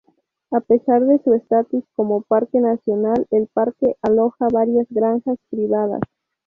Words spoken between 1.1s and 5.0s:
su estatus como parque nacional, el parque aloja varias